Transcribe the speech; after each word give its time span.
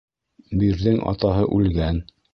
«Бир»ҙең 0.63 0.97
атаһы 1.13 1.47
үлгән. 1.59 2.05